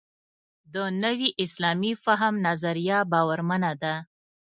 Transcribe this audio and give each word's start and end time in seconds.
د 0.73 0.75
نوي 1.03 1.29
اسلامي 1.45 1.93
فهم 2.03 2.33
نظریه 2.47 2.97
باورمنه 3.11 3.71
ده. 3.81 3.95